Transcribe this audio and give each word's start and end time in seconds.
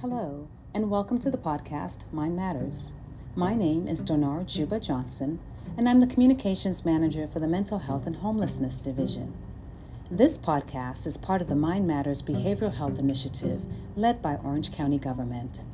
Hello, 0.00 0.46
and 0.72 0.92
welcome 0.92 1.18
to 1.18 1.28
the 1.28 1.36
podcast 1.36 2.04
Mind 2.12 2.36
Matters. 2.36 2.92
My 3.34 3.56
name 3.56 3.88
is 3.88 4.00
Donar 4.00 4.46
Juba 4.46 4.78
Johnson, 4.78 5.40
and 5.76 5.88
I'm 5.88 5.98
the 5.98 6.06
Communications 6.06 6.84
Manager 6.84 7.26
for 7.26 7.40
the 7.40 7.48
Mental 7.48 7.80
Health 7.80 8.06
and 8.06 8.14
Homelessness 8.14 8.80
Division. 8.80 9.34
This 10.08 10.38
podcast 10.38 11.04
is 11.04 11.16
part 11.16 11.42
of 11.42 11.48
the 11.48 11.56
Mind 11.56 11.88
Matters 11.88 12.22
Behavioral 12.22 12.76
Health 12.76 13.00
Initiative 13.00 13.60
led 13.96 14.22
by 14.22 14.36
Orange 14.36 14.72
County 14.72 14.98
Government. 14.98 15.64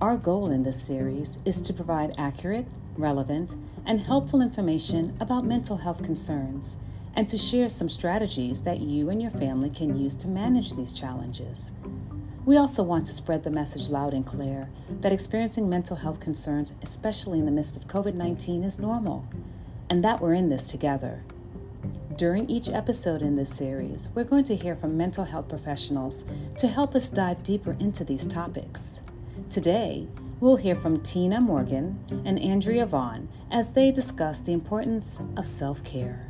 Our 0.00 0.16
goal 0.16 0.48
in 0.48 0.62
this 0.62 0.80
series 0.80 1.40
is 1.44 1.60
to 1.62 1.74
provide 1.74 2.14
accurate, 2.16 2.68
relevant, 2.96 3.56
and 3.84 3.98
helpful 3.98 4.40
information 4.40 5.16
about 5.18 5.44
mental 5.44 5.78
health 5.78 6.04
concerns 6.04 6.78
and 7.16 7.28
to 7.28 7.36
share 7.36 7.68
some 7.68 7.88
strategies 7.88 8.62
that 8.62 8.78
you 8.78 9.10
and 9.10 9.20
your 9.20 9.32
family 9.32 9.70
can 9.70 9.98
use 9.98 10.16
to 10.18 10.28
manage 10.28 10.74
these 10.74 10.92
challenges. 10.92 11.72
We 12.46 12.56
also 12.56 12.84
want 12.84 13.06
to 13.06 13.12
spread 13.12 13.42
the 13.42 13.50
message 13.50 13.90
loud 13.90 14.14
and 14.14 14.24
clear 14.24 14.70
that 15.00 15.12
experiencing 15.12 15.68
mental 15.68 15.96
health 15.96 16.20
concerns, 16.20 16.74
especially 16.80 17.40
in 17.40 17.44
the 17.44 17.50
midst 17.50 17.76
of 17.76 17.88
COVID 17.88 18.14
19, 18.14 18.62
is 18.62 18.78
normal 18.78 19.26
and 19.90 20.04
that 20.04 20.20
we're 20.20 20.32
in 20.32 20.48
this 20.48 20.68
together. 20.68 21.24
During 22.16 22.48
each 22.48 22.68
episode 22.68 23.20
in 23.20 23.34
this 23.34 23.52
series, 23.52 24.10
we're 24.14 24.22
going 24.22 24.44
to 24.44 24.54
hear 24.54 24.76
from 24.76 24.96
mental 24.96 25.24
health 25.24 25.48
professionals 25.48 26.24
to 26.58 26.68
help 26.68 26.94
us 26.94 27.10
dive 27.10 27.42
deeper 27.42 27.76
into 27.80 28.04
these 28.04 28.26
topics. 28.26 29.02
Today, 29.50 30.06
we'll 30.38 30.56
hear 30.56 30.76
from 30.76 31.02
Tina 31.02 31.40
Morgan 31.40 31.98
and 32.24 32.38
Andrea 32.38 32.86
Vaughn 32.86 33.28
as 33.50 33.72
they 33.72 33.90
discuss 33.90 34.40
the 34.40 34.52
importance 34.52 35.20
of 35.36 35.48
self 35.48 35.82
care. 35.82 36.25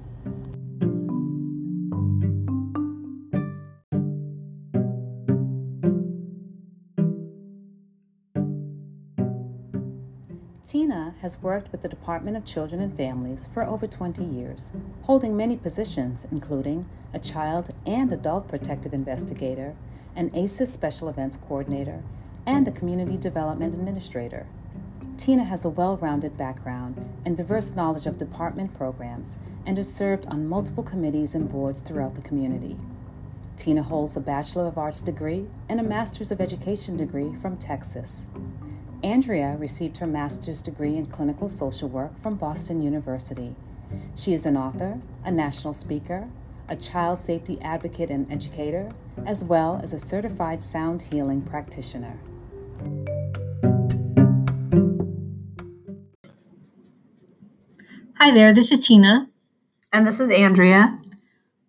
Tina 10.66 11.14
has 11.20 11.40
worked 11.40 11.70
with 11.70 11.82
the 11.82 11.88
Department 11.88 12.36
of 12.36 12.44
Children 12.44 12.80
and 12.80 12.96
Families 12.96 13.46
for 13.46 13.62
over 13.62 13.86
20 13.86 14.24
years, 14.24 14.72
holding 15.02 15.36
many 15.36 15.56
positions, 15.56 16.26
including 16.28 16.84
a 17.14 17.20
child 17.20 17.70
and 17.86 18.10
adult 18.10 18.48
protective 18.48 18.92
investigator, 18.92 19.76
an 20.16 20.28
ACES 20.34 20.72
Special 20.72 21.08
Events 21.08 21.36
Coordinator, 21.36 22.02
and 22.44 22.66
a 22.66 22.72
Community 22.72 23.16
Development 23.16 23.74
Administrator. 23.74 24.48
Tina 25.16 25.44
has 25.44 25.64
a 25.64 25.70
well 25.70 25.98
rounded 25.98 26.36
background 26.36 27.08
and 27.24 27.36
diverse 27.36 27.76
knowledge 27.76 28.06
of 28.06 28.18
department 28.18 28.74
programs 28.74 29.38
and 29.64 29.76
has 29.76 29.94
served 29.94 30.26
on 30.26 30.48
multiple 30.48 30.82
committees 30.82 31.36
and 31.36 31.48
boards 31.48 31.80
throughout 31.80 32.16
the 32.16 32.22
community. 32.22 32.76
Tina 33.54 33.84
holds 33.84 34.16
a 34.16 34.20
Bachelor 34.20 34.66
of 34.66 34.78
Arts 34.78 35.00
degree 35.00 35.46
and 35.68 35.78
a 35.78 35.84
Master's 35.84 36.32
of 36.32 36.40
Education 36.40 36.96
degree 36.96 37.36
from 37.36 37.56
Texas. 37.56 38.26
Andrea 39.06 39.56
received 39.56 39.98
her 39.98 40.06
master's 40.06 40.60
degree 40.60 40.96
in 40.96 41.06
clinical 41.06 41.48
social 41.48 41.88
work 41.88 42.18
from 42.18 42.34
Boston 42.34 42.82
University. 42.82 43.54
She 44.16 44.32
is 44.32 44.44
an 44.46 44.56
author, 44.56 44.98
a 45.24 45.30
national 45.30 45.74
speaker, 45.74 46.28
a 46.68 46.74
child 46.74 47.18
safety 47.18 47.56
advocate 47.62 48.10
and 48.10 48.28
educator, 48.32 48.90
as 49.24 49.44
well 49.44 49.78
as 49.80 49.92
a 49.92 49.98
certified 50.00 50.60
sound 50.60 51.02
healing 51.02 51.40
practitioner. 51.40 52.18
Hi 58.18 58.34
there, 58.34 58.52
this 58.52 58.72
is 58.72 58.80
Tina. 58.80 59.30
And 59.92 60.04
this 60.04 60.18
is 60.18 60.30
Andrea. 60.30 60.98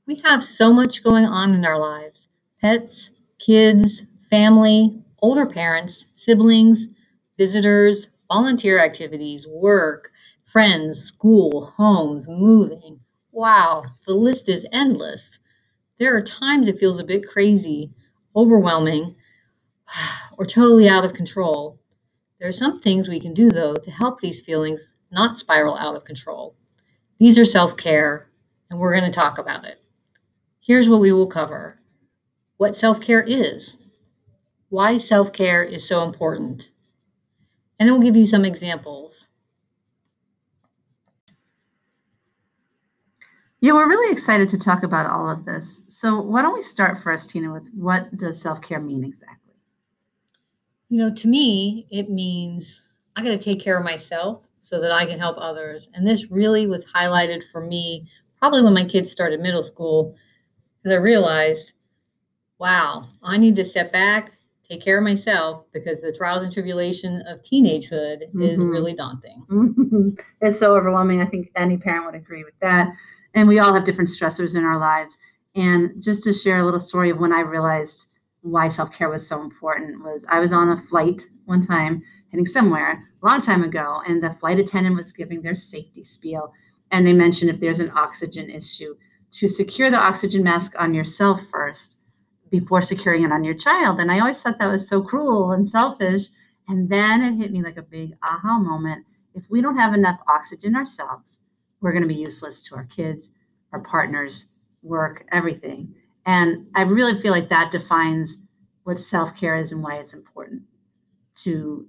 We 0.07 0.23
have 0.25 0.43
so 0.43 0.73
much 0.73 1.03
going 1.03 1.25
on 1.25 1.53
in 1.53 1.65
our 1.65 1.77
lives 1.77 2.29
pets, 2.63 3.11
kids, 3.37 4.01
family, 4.31 5.03
older 5.21 5.45
parents, 5.45 6.05
siblings, 6.13 6.87
visitors, 7.37 8.07
volunteer 8.27 8.83
activities, 8.83 9.47
work, 9.47 10.11
friends, 10.43 11.03
school, 11.03 11.73
homes, 11.77 12.27
moving. 12.27 12.99
Wow, 13.31 13.85
the 14.05 14.13
list 14.13 14.49
is 14.49 14.65
endless. 14.71 15.39
There 15.99 16.15
are 16.15 16.21
times 16.21 16.67
it 16.67 16.79
feels 16.79 16.99
a 16.99 17.03
bit 17.03 17.27
crazy, 17.27 17.93
overwhelming, 18.35 19.15
or 20.37 20.45
totally 20.45 20.89
out 20.89 21.05
of 21.05 21.13
control. 21.13 21.79
There 22.39 22.49
are 22.49 22.53
some 22.53 22.79
things 22.79 23.07
we 23.07 23.19
can 23.19 23.33
do, 23.33 23.49
though, 23.49 23.75
to 23.75 23.91
help 23.91 24.19
these 24.21 24.41
feelings 24.41 24.95
not 25.11 25.37
spiral 25.37 25.75
out 25.77 25.95
of 25.95 26.05
control. 26.05 26.55
These 27.19 27.39
are 27.39 27.45
self 27.45 27.77
care, 27.77 28.29
and 28.69 28.79
we're 28.79 28.93
going 28.97 29.11
to 29.11 29.19
talk 29.19 29.37
about 29.37 29.65
it. 29.65 29.81
Here's 30.59 30.89
what 30.89 31.01
we 31.01 31.11
will 31.11 31.27
cover 31.27 31.79
what 32.57 32.75
self 32.75 32.99
care 33.01 33.21
is, 33.21 33.77
why 34.69 34.97
self 34.97 35.33
care 35.33 35.63
is 35.63 35.87
so 35.87 36.03
important, 36.03 36.71
and 37.79 37.87
then 37.87 37.93
we'll 37.93 38.05
give 38.05 38.15
you 38.15 38.25
some 38.25 38.45
examples. 38.45 39.29
Yeah, 43.59 43.73
we're 43.73 43.89
really 43.89 44.11
excited 44.11 44.49
to 44.49 44.57
talk 44.57 44.83
about 44.83 45.09
all 45.09 45.29
of 45.29 45.45
this. 45.45 45.81
So, 45.87 46.21
why 46.21 46.43
don't 46.43 46.53
we 46.53 46.61
start 46.61 47.01
first, 47.01 47.31
Tina, 47.31 47.51
with 47.51 47.67
what 47.73 48.15
does 48.15 48.39
self 48.39 48.61
care 48.61 48.79
mean 48.79 49.03
exactly? 49.03 49.55
You 50.89 50.99
know, 50.99 51.13
to 51.15 51.27
me, 51.27 51.87
it 51.89 52.09
means 52.09 52.83
I 53.15 53.23
got 53.23 53.29
to 53.29 53.39
take 53.39 53.61
care 53.61 53.77
of 53.77 53.83
myself 53.83 54.43
so 54.59 54.79
that 54.79 54.91
I 54.91 55.05
can 55.05 55.17
help 55.17 55.37
others. 55.39 55.89
And 55.93 56.05
this 56.05 56.29
really 56.29 56.67
was 56.67 56.85
highlighted 56.85 57.41
for 57.51 57.61
me 57.61 58.07
probably 58.39 58.61
when 58.61 58.73
my 58.73 58.85
kids 58.85 59.11
started 59.11 59.39
middle 59.39 59.63
school 59.63 60.15
because 60.83 60.95
I 60.95 61.01
realized, 61.01 61.71
wow, 62.59 63.07
I 63.23 63.37
need 63.37 63.55
to 63.55 63.67
step 63.67 63.91
back, 63.91 64.33
take 64.69 64.83
care 64.83 64.97
of 64.97 65.03
myself 65.03 65.63
because 65.73 66.01
the 66.01 66.11
trials 66.11 66.43
and 66.43 66.51
tribulation 66.51 67.21
of 67.27 67.41
teenagehood 67.41 68.23
mm-hmm. 68.23 68.41
is 68.41 68.59
really 68.59 68.93
daunting. 68.93 69.43
Mm-hmm. 69.49 70.09
It's 70.41 70.59
so 70.59 70.75
overwhelming. 70.75 71.21
I 71.21 71.25
think 71.25 71.51
any 71.55 71.77
parent 71.77 72.05
would 72.05 72.15
agree 72.15 72.43
with 72.43 72.57
that. 72.61 72.93
And 73.33 73.47
we 73.47 73.59
all 73.59 73.73
have 73.73 73.85
different 73.85 74.09
stressors 74.09 74.55
in 74.55 74.65
our 74.65 74.77
lives. 74.77 75.17
And 75.55 76.01
just 76.01 76.23
to 76.23 76.33
share 76.33 76.57
a 76.57 76.63
little 76.63 76.79
story 76.79 77.09
of 77.09 77.19
when 77.19 77.33
I 77.33 77.41
realized 77.41 78.07
why 78.41 78.67
self 78.67 78.91
care 78.91 79.09
was 79.09 79.27
so 79.27 79.41
important 79.41 80.03
was 80.03 80.25
I 80.29 80.39
was 80.39 80.53
on 80.53 80.69
a 80.69 80.81
flight 80.81 81.23
one 81.45 81.65
time 81.65 82.03
heading 82.31 82.45
somewhere 82.45 83.03
a 83.21 83.25
long 83.25 83.41
time 83.41 83.63
ago, 83.63 84.01
and 84.07 84.21
the 84.21 84.33
flight 84.33 84.59
attendant 84.59 84.95
was 84.95 85.11
giving 85.11 85.41
their 85.41 85.55
safety 85.55 86.03
spiel. 86.03 86.53
And 86.91 87.05
they 87.05 87.13
mentioned 87.13 87.49
if 87.49 87.59
there's 87.59 87.79
an 87.79 87.91
oxygen 87.95 88.49
issue, 88.49 88.95
to 89.31 89.47
secure 89.47 89.89
the 89.89 89.97
oxygen 89.97 90.43
mask 90.43 90.73
on 90.79 90.93
yourself 90.93 91.41
first 91.51 91.96
before 92.49 92.81
securing 92.81 93.23
it 93.23 93.31
on 93.31 93.43
your 93.43 93.53
child. 93.53 93.99
And 93.99 94.11
I 94.11 94.19
always 94.19 94.41
thought 94.41 94.59
that 94.59 94.71
was 94.71 94.87
so 94.87 95.01
cruel 95.01 95.51
and 95.51 95.67
selfish. 95.67 96.27
And 96.67 96.89
then 96.89 97.21
it 97.21 97.35
hit 97.37 97.51
me 97.51 97.61
like 97.61 97.77
a 97.77 97.81
big 97.81 98.13
aha 98.23 98.59
moment. 98.59 99.05
If 99.33 99.49
we 99.49 99.61
don't 99.61 99.77
have 99.77 99.93
enough 99.93 100.19
oxygen 100.27 100.75
ourselves, 100.75 101.39
we're 101.81 101.91
going 101.91 102.03
to 102.03 102.07
be 102.07 102.15
useless 102.15 102.61
to 102.63 102.75
our 102.75 102.85
kids, 102.85 103.29
our 103.71 103.79
partners, 103.79 104.47
work, 104.81 105.25
everything. 105.31 105.93
And 106.25 106.67
I 106.75 106.81
really 106.81 107.21
feel 107.21 107.31
like 107.31 107.49
that 107.49 107.71
defines 107.71 108.37
what 108.83 108.99
self 108.99 109.35
care 109.35 109.57
is 109.57 109.71
and 109.71 109.83
why 109.83 109.97
it's 109.97 110.13
important 110.13 110.63
to 111.43 111.85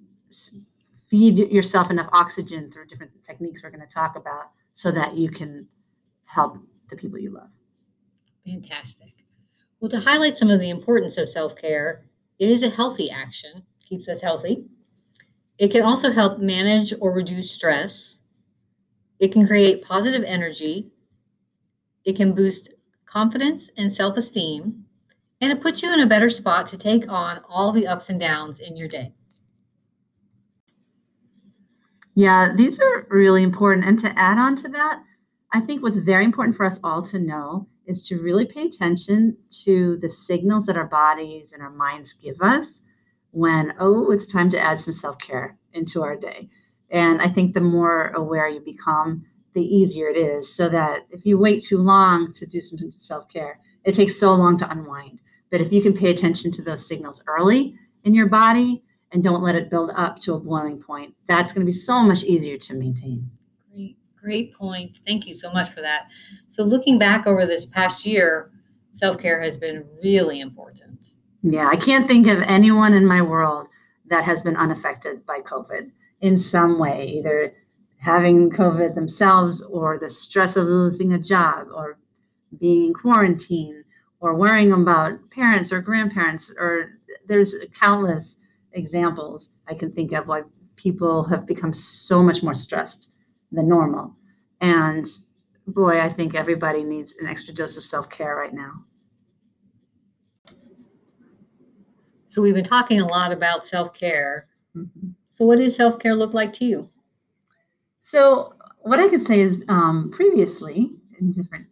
feed 1.10 1.38
yourself 1.38 1.90
enough 1.90 2.08
oxygen 2.12 2.70
through 2.70 2.86
different 2.86 3.12
techniques 3.24 3.62
we're 3.62 3.70
going 3.70 3.86
to 3.86 3.92
talk 3.92 4.16
about 4.16 4.50
so 4.74 4.90
that 4.92 5.16
you 5.16 5.30
can 5.30 5.66
help 6.24 6.58
the 6.90 6.96
people 6.96 7.18
you 7.18 7.30
love. 7.30 7.48
Fantastic. 8.46 9.17
Well, 9.80 9.90
to 9.90 10.00
highlight 10.00 10.36
some 10.36 10.50
of 10.50 10.60
the 10.60 10.70
importance 10.70 11.18
of 11.18 11.28
self 11.28 11.54
care, 11.56 12.04
it 12.38 12.48
is 12.48 12.62
a 12.62 12.70
healthy 12.70 13.10
action, 13.10 13.62
keeps 13.88 14.08
us 14.08 14.20
healthy. 14.20 14.64
It 15.58 15.70
can 15.70 15.82
also 15.82 16.10
help 16.10 16.38
manage 16.38 16.92
or 17.00 17.12
reduce 17.12 17.50
stress. 17.50 18.16
It 19.18 19.32
can 19.32 19.46
create 19.46 19.84
positive 19.84 20.22
energy. 20.24 20.90
It 22.04 22.16
can 22.16 22.34
boost 22.34 22.70
confidence 23.06 23.70
and 23.76 23.92
self 23.92 24.16
esteem. 24.16 24.84
And 25.40 25.52
it 25.52 25.62
puts 25.62 25.82
you 25.82 25.92
in 25.92 26.00
a 26.00 26.06
better 26.06 26.30
spot 26.30 26.66
to 26.68 26.78
take 26.78 27.08
on 27.08 27.40
all 27.48 27.70
the 27.70 27.86
ups 27.86 28.10
and 28.10 28.18
downs 28.18 28.58
in 28.58 28.76
your 28.76 28.88
day. 28.88 29.12
Yeah, 32.16 32.52
these 32.56 32.80
are 32.80 33.06
really 33.10 33.44
important. 33.44 33.86
And 33.86 33.96
to 34.00 34.18
add 34.18 34.38
on 34.38 34.56
to 34.56 34.68
that, 34.70 35.02
I 35.52 35.60
think 35.60 35.82
what's 35.82 35.98
very 35.98 36.24
important 36.24 36.56
for 36.56 36.66
us 36.66 36.80
all 36.82 37.00
to 37.02 37.18
know 37.20 37.68
is 37.88 38.06
to 38.06 38.20
really 38.20 38.46
pay 38.46 38.66
attention 38.66 39.36
to 39.64 39.96
the 39.96 40.08
signals 40.08 40.66
that 40.66 40.76
our 40.76 40.86
bodies 40.86 41.52
and 41.52 41.62
our 41.62 41.70
minds 41.70 42.12
give 42.12 42.36
us 42.40 42.80
when, 43.32 43.72
oh, 43.80 44.10
it's 44.12 44.30
time 44.30 44.50
to 44.50 44.60
add 44.60 44.78
some 44.78 44.92
self 44.92 45.18
care 45.18 45.58
into 45.72 46.02
our 46.02 46.14
day. 46.14 46.48
And 46.90 47.20
I 47.20 47.28
think 47.28 47.54
the 47.54 47.60
more 47.60 48.08
aware 48.08 48.48
you 48.48 48.60
become, 48.60 49.24
the 49.54 49.62
easier 49.62 50.08
it 50.08 50.16
is. 50.16 50.54
So 50.54 50.68
that 50.68 51.06
if 51.10 51.26
you 51.26 51.38
wait 51.38 51.62
too 51.62 51.78
long 51.78 52.32
to 52.34 52.46
do 52.46 52.60
some 52.60 52.78
self 52.96 53.28
care, 53.28 53.58
it 53.84 53.94
takes 53.94 54.18
so 54.18 54.34
long 54.34 54.56
to 54.58 54.70
unwind. 54.70 55.20
But 55.50 55.62
if 55.62 55.72
you 55.72 55.82
can 55.82 55.94
pay 55.94 56.10
attention 56.10 56.50
to 56.52 56.62
those 56.62 56.86
signals 56.86 57.22
early 57.26 57.74
in 58.04 58.14
your 58.14 58.28
body 58.28 58.84
and 59.12 59.24
don't 59.24 59.42
let 59.42 59.54
it 59.54 59.70
build 59.70 59.92
up 59.96 60.18
to 60.20 60.34
a 60.34 60.40
boiling 60.40 60.82
point, 60.82 61.14
that's 61.26 61.52
going 61.52 61.62
to 61.62 61.70
be 61.70 61.72
so 61.72 62.02
much 62.02 62.22
easier 62.22 62.58
to 62.58 62.74
maintain. 62.74 63.30
Great 64.22 64.54
point. 64.54 64.98
Thank 65.06 65.26
you 65.26 65.34
so 65.34 65.50
much 65.52 65.72
for 65.72 65.80
that. 65.80 66.08
So, 66.50 66.62
looking 66.62 66.98
back 66.98 67.26
over 67.26 67.46
this 67.46 67.66
past 67.66 68.04
year, 68.04 68.50
self 68.94 69.18
care 69.18 69.42
has 69.42 69.56
been 69.56 69.84
really 70.02 70.40
important. 70.40 70.98
Yeah, 71.42 71.68
I 71.68 71.76
can't 71.76 72.08
think 72.08 72.26
of 72.26 72.42
anyone 72.42 72.94
in 72.94 73.06
my 73.06 73.22
world 73.22 73.68
that 74.08 74.24
has 74.24 74.42
been 74.42 74.56
unaffected 74.56 75.24
by 75.24 75.40
COVID 75.40 75.90
in 76.20 76.36
some 76.36 76.78
way, 76.78 77.14
either 77.18 77.54
having 77.98 78.50
COVID 78.50 78.94
themselves 78.94 79.60
or 79.62 79.98
the 79.98 80.08
stress 80.08 80.56
of 80.56 80.66
losing 80.66 81.12
a 81.12 81.18
job 81.18 81.68
or 81.74 81.98
being 82.58 82.86
in 82.86 82.94
quarantine 82.94 83.84
or 84.20 84.34
worrying 84.34 84.72
about 84.72 85.30
parents 85.30 85.72
or 85.72 85.80
grandparents 85.80 86.52
or 86.58 86.92
there's 87.26 87.54
countless 87.78 88.36
examples 88.72 89.50
I 89.66 89.74
can 89.74 89.92
think 89.92 90.12
of 90.12 90.26
why 90.26 90.42
people 90.76 91.24
have 91.24 91.46
become 91.46 91.72
so 91.72 92.22
much 92.22 92.42
more 92.42 92.54
stressed 92.54 93.10
than 93.52 93.68
normal. 93.68 94.14
And 94.60 95.06
boy, 95.66 96.00
I 96.00 96.08
think 96.08 96.34
everybody 96.34 96.84
needs 96.84 97.16
an 97.16 97.26
extra 97.26 97.54
dose 97.54 97.76
of 97.76 97.82
self 97.82 98.08
care 98.08 98.36
right 98.36 98.54
now. 98.54 98.84
So, 102.28 102.42
we've 102.42 102.54
been 102.54 102.64
talking 102.64 103.00
a 103.00 103.06
lot 103.06 103.32
about 103.32 103.66
self 103.66 103.94
care. 103.94 104.48
Mhm. 104.76 105.14
So, 105.28 105.46
what 105.46 105.58
does 105.58 105.76
self 105.76 105.98
care 105.98 106.14
look 106.14 106.34
like 106.34 106.52
to 106.54 106.64
you? 106.64 106.88
So, 108.02 108.54
what 108.82 109.00
I 109.00 109.08
could 109.08 109.22
say 109.22 109.40
is 109.40 109.64
um, 109.68 110.10
previously 110.10 110.92
in 111.20 111.32
different 111.32 111.66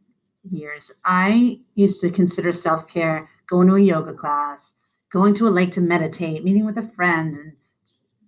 years, 0.51 0.93
I 1.05 1.61
used 1.75 2.01
to 2.01 2.11
consider 2.11 2.53
self 2.53 2.87
care 2.89 3.29
going 3.49 3.69
to 3.69 3.77
a 3.77 3.81
yoga 3.81 4.13
class, 4.13 4.73
going 5.11 5.35
to 5.35 5.47
a 5.47 5.51
lake 5.51 5.73
to 5.73 5.81
meditate, 5.81 6.45
meeting 6.45 6.67
with 6.67 6.79
a 6.79 6.87
friend, 6.87 7.35
and 7.37 7.53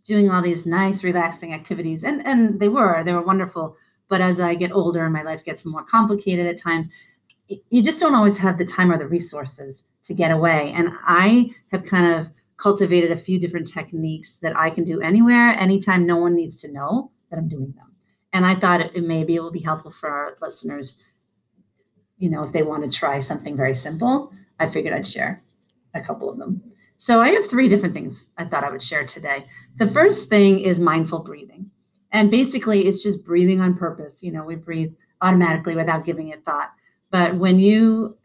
doing 0.09 0.31
all 0.31 0.43
these 0.43 0.67
nice, 0.67 1.05
relaxing 1.05 1.55
activities. 1.55 2.03
And, 2.03 2.27
and 2.27 2.59
they 2.59 2.69
were, 2.69 3.05
they 3.05 3.13
were 3.13 3.23
wonderful. 3.23 3.77
But 4.09 4.21
as 4.21 4.41
I 4.41 4.57
get 4.57 4.73
older 4.73 5.05
and 5.05 5.13
my 5.13 5.23
life 5.23 5.45
gets 5.45 5.65
more 5.65 5.85
complicated 5.85 6.47
at 6.47 6.59
times, 6.59 6.89
you 7.47 7.83
just 7.83 8.01
don't 8.01 8.15
always 8.15 8.39
have 8.39 8.59
the 8.59 8.65
time 8.65 8.91
or 8.91 8.99
the 8.99 9.07
resources 9.07 9.85
to 10.05 10.15
get 10.15 10.31
away. 10.31 10.73
And 10.75 10.89
I 11.07 11.51
have 11.71 11.85
kind 11.85 12.07
of 12.07 12.33
cultivated 12.57 13.13
a 13.13 13.17
few 13.17 13.39
different 13.39 13.73
techniques 13.73 14.37
that 14.39 14.57
I 14.57 14.71
can 14.71 14.85
do 14.85 15.01
anywhere, 15.01 15.51
anytime, 15.51 16.07
no 16.07 16.17
one 16.17 16.35
needs 16.35 16.61
to 16.63 16.73
know 16.73 17.13
that 17.31 17.39
I'm 17.39 17.49
doing 17.49 17.73
them. 17.77 17.95
And 18.33 18.45
I 18.45 18.55
thought 18.55 18.81
it, 18.81 18.97
it 18.97 19.05
maybe 19.05 19.37
it 19.37 19.41
will 19.41 19.53
be 19.53 19.61
helpful 19.61 19.93
for 19.93 20.11
our 20.11 20.37
listeners, 20.43 20.97
you 22.17 22.29
know, 22.29 22.43
if 22.43 22.53
they 22.53 22.63
want 22.63 22.91
to 22.91 22.99
try 22.99 23.21
something 23.21 23.57
very 23.57 23.75
simple. 23.75 24.33
I 24.59 24.69
figured 24.69 24.93
I'd 24.93 25.07
share 25.07 25.41
a 25.95 26.01
couple 26.01 26.29
of 26.29 26.39
them. 26.39 26.63
So 26.99 27.21
I 27.21 27.31
have 27.31 27.47
three 27.47 27.69
different 27.69 27.95
things 27.95 28.29
I 28.37 28.45
thought 28.45 28.65
I 28.65 28.71
would 28.71 28.83
share 28.83 29.05
today. 29.07 29.47
The 29.77 29.87
first 29.87 30.29
thing 30.29 30.59
is 30.59 30.81
mindful 30.81 31.21
breathing. 31.21 31.71
And 32.11 32.29
basically, 32.31 32.87
it's 32.87 33.03
just 33.03 33.25
breathing 33.25 33.61
on 33.61 33.77
purpose. 33.77 34.23
You 34.23 34.33
know, 34.33 34.45
we 34.45 34.57
breathe 34.57 34.93
automatically 35.23 35.77
without 35.77 36.05
giving 36.05 36.29
it 36.29 36.45
thought. 36.45 36.73
But 37.11 37.37
when 37.37 37.61
you 37.61 38.19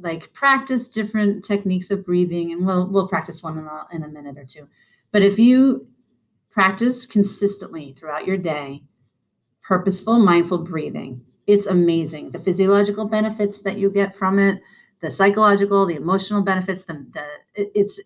like 0.00 0.32
practice 0.32 0.88
different 0.88 1.44
techniques 1.44 1.90
of 1.90 2.04
breathing, 2.04 2.50
and 2.50 2.66
we'll 2.66 2.88
we'll 2.88 3.08
practice 3.08 3.42
one 3.42 3.58
in 3.58 3.66
a, 3.66 3.86
in 3.92 4.02
a 4.02 4.08
minute 4.08 4.38
or 4.38 4.44
two. 4.44 4.66
But 5.12 5.22
if 5.22 5.38
you 5.38 5.86
practice 6.50 7.06
consistently 7.06 7.94
throughout 7.96 8.26
your 8.26 8.36
day, 8.38 8.82
purposeful, 9.62 10.18
mindful 10.18 10.58
breathing, 10.58 11.22
it's 11.46 11.66
amazing. 11.66 12.32
The 12.32 12.40
physiological 12.40 13.06
benefits 13.06 13.60
that 13.60 13.78
you 13.78 13.88
get 13.88 14.16
from 14.16 14.40
it, 14.40 14.60
the 15.00 15.10
psychological, 15.10 15.86
the 15.86 15.96
emotional 15.96 16.42
benefits, 16.42 16.84
the, 16.84 17.06
the 17.12 17.26
it- 17.62 17.72
it's 17.74 18.00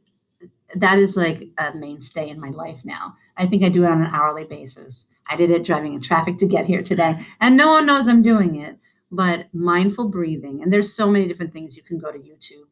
that 0.77 0.99
is 0.99 1.17
like 1.17 1.49
a 1.59 1.75
mainstay 1.75 2.29
in 2.29 2.41
my 2.41 2.51
life 2.51 2.81
now. 2.85 3.17
I 3.37 3.47
think 3.47 3.63
I 3.65 3.69
do 3.69 3.85
it 3.85 3.91
on 3.91 4.03
an 4.03 4.11
hourly 4.13 4.45
basis. 4.45 5.05
I 5.29 5.37
did 5.37 5.51
it 5.51 5.65
driving 5.65 5.95
in 5.95 6.01
traffic 6.01 6.39
to 6.39 6.47
get 6.47 6.67
here 6.67 6.83
today, 6.83 7.25
and 7.41 7.57
no 7.57 7.69
one 7.73 7.87
knows 7.87 8.09
I'm 8.09 8.23
doing 8.23 8.57
it. 8.57 8.79
But 9.13 9.53
mindful 9.53 10.09
breathing, 10.09 10.63
and 10.63 10.73
there's 10.73 10.93
so 10.93 11.11
many 11.11 11.27
different 11.27 11.53
things 11.53 11.77
you 11.77 11.83
can 11.83 11.99
go 11.99 12.13
to 12.13 12.19
YouTube. 12.19 12.67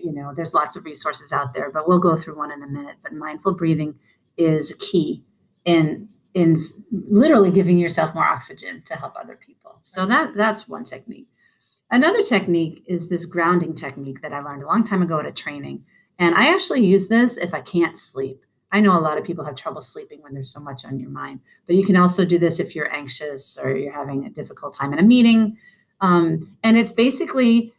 You 0.00 0.12
know, 0.12 0.32
there's 0.36 0.52
lots 0.52 0.76
of 0.76 0.84
resources 0.84 1.32
out 1.32 1.54
there, 1.54 1.70
but 1.70 1.88
we'll 1.88 1.98
go 1.98 2.14
through 2.14 2.36
one 2.36 2.52
in 2.52 2.62
a 2.62 2.66
minute. 2.68 2.96
But 3.02 3.14
mindful 3.14 3.54
breathing 3.54 3.98
is 4.36 4.74
key 4.78 5.24
in 5.64 6.08
in 6.34 6.64
literally 6.92 7.50
giving 7.50 7.78
yourself 7.78 8.14
more 8.14 8.24
oxygen 8.28 8.82
to 8.86 8.94
help 8.96 9.14
other 9.16 9.34
people. 9.36 9.78
So 9.82 10.04
that 10.06 10.34
that's 10.36 10.68
one 10.68 10.84
technique. 10.84 11.30
Another 11.90 12.22
technique 12.22 12.82
is 12.86 13.08
this 13.08 13.24
grounding 13.24 13.74
technique 13.74 14.20
that 14.22 14.32
I 14.32 14.40
learned 14.40 14.62
a 14.62 14.66
long 14.66 14.84
time 14.84 15.02
ago 15.02 15.18
at 15.18 15.26
a 15.26 15.32
training. 15.32 15.84
And 16.18 16.34
I 16.34 16.52
actually 16.52 16.84
use 16.84 17.08
this 17.08 17.36
if 17.36 17.54
I 17.54 17.60
can't 17.60 17.98
sleep. 17.98 18.44
I 18.70 18.80
know 18.80 18.98
a 18.98 19.00
lot 19.00 19.16
of 19.16 19.24
people 19.24 19.44
have 19.44 19.54
trouble 19.54 19.80
sleeping 19.80 20.20
when 20.20 20.34
there's 20.34 20.52
so 20.52 20.60
much 20.60 20.84
on 20.84 20.98
your 21.00 21.08
mind, 21.08 21.40
but 21.66 21.76
you 21.76 21.86
can 21.86 21.96
also 21.96 22.26
do 22.26 22.38
this 22.38 22.60
if 22.60 22.74
you're 22.74 22.92
anxious 22.94 23.56
or 23.56 23.74
you're 23.74 23.92
having 23.92 24.26
a 24.26 24.30
difficult 24.30 24.74
time 24.74 24.92
in 24.92 24.98
a 24.98 25.02
meeting. 25.02 25.56
Um, 26.02 26.56
and 26.62 26.76
it's 26.76 26.92
basically 26.92 27.72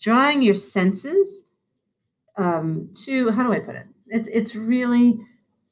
drawing 0.00 0.42
your 0.42 0.56
senses 0.56 1.44
um, 2.36 2.90
to, 3.04 3.30
how 3.30 3.44
do 3.44 3.52
I 3.52 3.60
put 3.60 3.76
it? 3.76 3.86
It's, 4.08 4.28
it's 4.28 4.56
really 4.56 5.20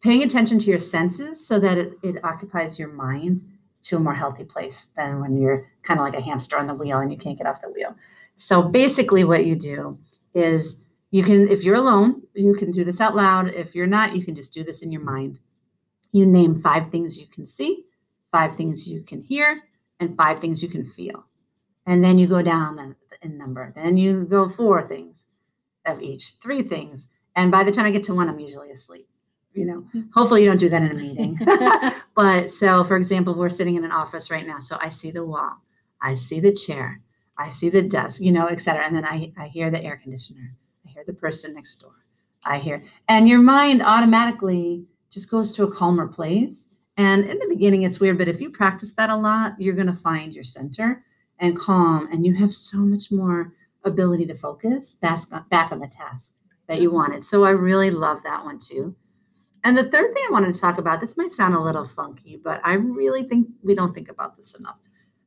paying 0.00 0.22
attention 0.22 0.60
to 0.60 0.70
your 0.70 0.78
senses 0.78 1.44
so 1.44 1.58
that 1.58 1.76
it, 1.76 1.94
it 2.04 2.24
occupies 2.24 2.78
your 2.78 2.88
mind 2.88 3.42
to 3.88 3.96
a 3.96 4.00
more 4.00 4.14
healthy 4.14 4.44
place 4.44 4.86
than 4.96 5.20
when 5.20 5.36
you're 5.36 5.66
kind 5.82 5.98
of 5.98 6.04
like 6.04 6.14
a 6.14 6.20
hamster 6.20 6.58
on 6.58 6.66
the 6.66 6.74
wheel 6.74 6.98
and 6.98 7.10
you 7.10 7.18
can't 7.18 7.38
get 7.38 7.46
off 7.46 7.62
the 7.62 7.70
wheel. 7.70 7.96
So 8.36 8.62
basically, 8.62 9.24
what 9.24 9.46
you 9.46 9.56
do 9.56 9.98
is 10.34 10.76
you 11.10 11.24
can, 11.24 11.48
if 11.48 11.64
you're 11.64 11.74
alone, 11.74 12.22
you 12.34 12.54
can 12.54 12.70
do 12.70 12.84
this 12.84 13.00
out 13.00 13.16
loud. 13.16 13.48
If 13.48 13.74
you're 13.74 13.86
not, 13.86 14.14
you 14.14 14.24
can 14.24 14.34
just 14.34 14.52
do 14.52 14.62
this 14.62 14.82
in 14.82 14.92
your 14.92 15.00
mind. 15.02 15.38
You 16.12 16.26
name 16.26 16.60
five 16.60 16.90
things 16.90 17.18
you 17.18 17.26
can 17.26 17.46
see, 17.46 17.84
five 18.30 18.56
things 18.56 18.86
you 18.86 19.02
can 19.02 19.22
hear, 19.22 19.62
and 19.98 20.16
five 20.16 20.40
things 20.40 20.62
you 20.62 20.68
can 20.68 20.84
feel. 20.84 21.24
And 21.86 22.04
then 22.04 22.18
you 22.18 22.26
go 22.26 22.42
down 22.42 22.78
in- 23.22 23.38
number. 23.38 23.72
Then 23.74 23.96
you 23.96 24.24
go 24.24 24.50
four 24.50 24.86
things 24.86 25.24
of 25.86 26.02
each, 26.02 26.34
three 26.42 26.62
things. 26.62 27.08
And 27.34 27.50
by 27.50 27.64
the 27.64 27.72
time 27.72 27.86
I 27.86 27.90
get 27.90 28.04
to 28.04 28.14
one, 28.14 28.28
I'm 28.28 28.38
usually 28.38 28.70
asleep. 28.70 29.08
You 29.58 29.64
know, 29.64 29.80
mm-hmm. 29.80 30.02
hopefully 30.14 30.42
you 30.42 30.48
don't 30.48 30.58
do 30.60 30.68
that 30.68 30.82
in 30.82 30.90
a 30.90 30.94
meeting. 30.94 31.38
but 32.14 32.50
so, 32.50 32.84
for 32.84 32.96
example, 32.96 33.34
we're 33.34 33.48
sitting 33.48 33.76
in 33.76 33.84
an 33.84 33.92
office 33.92 34.30
right 34.30 34.46
now. 34.46 34.58
So 34.58 34.78
I 34.80 34.88
see 34.88 35.10
the 35.10 35.24
wall, 35.24 35.62
I 36.00 36.14
see 36.14 36.40
the 36.40 36.52
chair, 36.52 37.00
I 37.36 37.50
see 37.50 37.68
the 37.68 37.82
desk, 37.82 38.20
you 38.20 38.32
know, 38.32 38.46
et 38.46 38.60
cetera. 38.60 38.84
And 38.84 38.94
then 38.94 39.04
I, 39.04 39.32
I 39.36 39.48
hear 39.48 39.70
the 39.70 39.82
air 39.82 39.98
conditioner, 40.02 40.54
I 40.86 40.90
hear 40.90 41.04
the 41.06 41.12
person 41.12 41.54
next 41.54 41.76
door, 41.76 41.92
I 42.44 42.58
hear, 42.58 42.84
and 43.08 43.28
your 43.28 43.40
mind 43.40 43.82
automatically 43.82 44.86
just 45.10 45.30
goes 45.30 45.52
to 45.52 45.64
a 45.64 45.70
calmer 45.70 46.06
place. 46.06 46.68
And 46.96 47.24
in 47.24 47.38
the 47.38 47.46
beginning, 47.48 47.84
it's 47.84 48.00
weird, 48.00 48.18
but 48.18 48.28
if 48.28 48.40
you 48.40 48.50
practice 48.50 48.92
that 48.92 49.08
a 49.08 49.16
lot, 49.16 49.54
you're 49.58 49.74
going 49.74 49.86
to 49.86 49.92
find 49.92 50.32
your 50.32 50.42
center 50.42 51.04
and 51.38 51.56
calm, 51.56 52.08
and 52.12 52.26
you 52.26 52.34
have 52.34 52.52
so 52.52 52.78
much 52.78 53.12
more 53.12 53.52
ability 53.84 54.26
to 54.26 54.36
focus 54.36 54.94
back 54.94 55.20
on, 55.30 55.44
back 55.48 55.70
on 55.70 55.78
the 55.78 55.86
task 55.86 56.32
that 56.66 56.80
you 56.80 56.90
wanted. 56.90 57.24
So 57.24 57.44
I 57.44 57.50
really 57.50 57.90
love 57.90 58.22
that 58.22 58.44
one 58.44 58.58
too. 58.58 58.94
And 59.64 59.76
the 59.76 59.90
third 59.90 60.14
thing 60.14 60.24
I 60.28 60.32
wanted 60.32 60.54
to 60.54 60.60
talk 60.60 60.78
about, 60.78 61.00
this 61.00 61.16
might 61.16 61.30
sound 61.30 61.54
a 61.54 61.60
little 61.60 61.86
funky, 61.86 62.40
but 62.42 62.60
I 62.64 62.74
really 62.74 63.24
think 63.24 63.48
we 63.62 63.74
don't 63.74 63.94
think 63.94 64.08
about 64.08 64.36
this 64.36 64.54
enough. 64.54 64.78